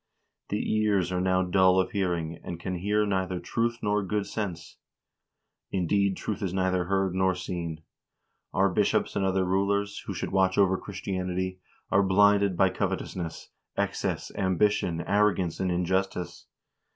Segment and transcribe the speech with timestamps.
[0.49, 4.77] The ears are now dull of hearing, and can hear neither truth nor good sense.
[5.69, 7.83] Indeed, truth is neither heard nor seen.
[8.51, 11.59] Our bishops and other rulers, who should watch over Christianity,
[11.91, 16.47] are blinded by covetousness, excess, ambition, arrogance, and injustice.